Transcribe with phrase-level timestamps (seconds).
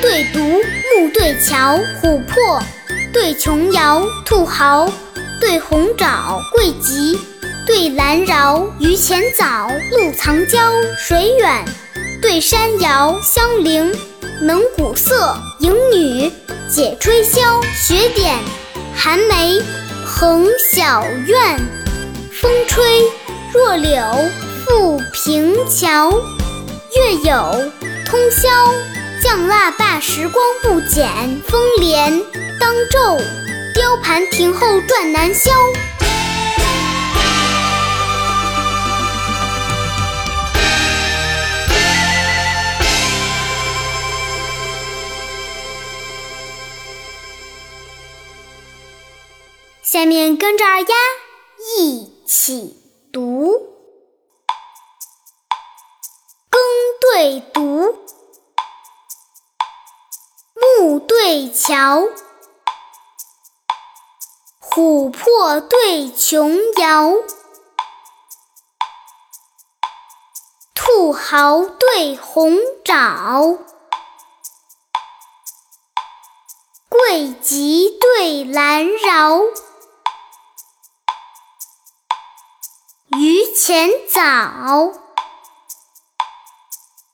[0.00, 2.62] 对独木对桥，琥珀；
[3.12, 4.88] 对琼瑶，兔毫；
[5.40, 7.18] 对红枣，桂吉；
[7.66, 10.58] 对蓝饶，榆钱枣；路藏娇，
[10.96, 11.64] 水远；
[12.22, 13.92] 对山摇，香菱；
[14.40, 16.30] 能鼓瑟，迎女；
[16.68, 18.36] 解吹箫，雪点；
[18.94, 19.60] 寒梅，
[20.04, 21.58] 横小院；
[22.32, 22.84] 风吹
[23.52, 24.00] 弱柳
[24.64, 26.12] 复平桥；
[26.96, 27.70] 月有
[28.06, 28.48] 通宵。
[29.22, 32.22] 酱腊罢，时光不减，风帘
[32.60, 33.20] 当昼，
[33.74, 35.50] 雕盘停后转难消。
[49.82, 50.86] 下面跟着二丫
[51.80, 52.76] 一起
[53.12, 53.50] 读，
[56.50, 56.60] 耕
[57.00, 57.96] 对读。
[61.60, 62.04] 桥，
[64.62, 67.14] 琥珀对琼瑶，
[70.72, 73.58] 兔毫对红枣，
[76.88, 79.40] 桂吉对蓝饶，
[83.08, 84.92] 榆钱枣，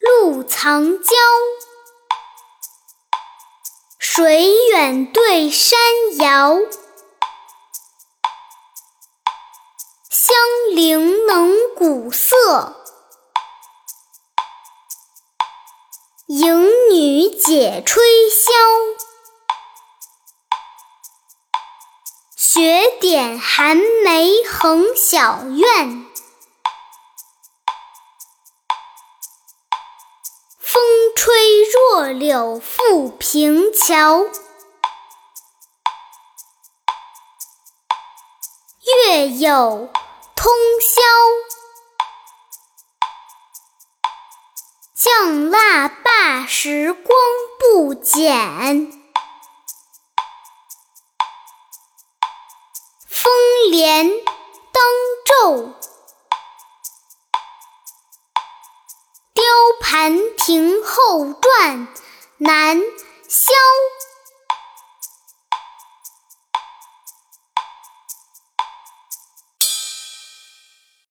[0.00, 1.14] 露藏娇。
[4.22, 5.80] 水远对山
[6.20, 6.56] 遥，
[10.10, 10.36] 香
[10.76, 12.76] 菱能鼓瑟，
[16.28, 18.94] 迎女解吹箫，
[22.36, 26.06] 雪点寒梅横小院，
[31.24, 31.32] 吹。
[31.72, 34.24] 弱柳复平桥，
[39.06, 39.88] 月有
[40.34, 41.00] 通宵。
[44.94, 47.16] 降腊罢，时光
[47.60, 48.90] 不减。
[53.06, 53.32] 风
[53.70, 54.82] 帘灯
[55.24, 55.81] 昼。
[60.02, 61.86] 兰亭后传，
[62.38, 62.82] 南
[63.28, 63.52] 萧。